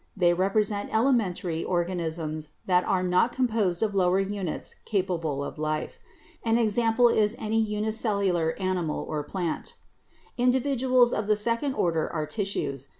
[0.17, 5.99] They represent elementary organisms that are not composed of lower units capable of life.
[6.43, 9.75] An example is any unicellular animal or plant.
[10.39, 12.89] Individuals of the second order are tissues.